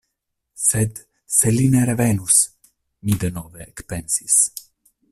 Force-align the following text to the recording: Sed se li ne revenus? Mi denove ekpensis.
Sed 0.61 1.01
se 1.35 1.53
li 1.57 1.67
ne 1.75 1.83
revenus? 1.91 2.41
Mi 3.05 3.21
denove 3.27 3.65
ekpensis. 3.71 4.43